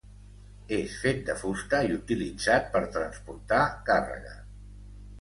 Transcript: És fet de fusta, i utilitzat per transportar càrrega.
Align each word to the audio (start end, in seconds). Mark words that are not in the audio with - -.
És 0.77 0.95
fet 1.01 1.21
de 1.27 1.35
fusta, 1.43 1.83
i 1.91 1.95
utilitzat 1.99 2.69
per 2.79 2.83
transportar 2.99 3.63
càrrega. 3.93 4.39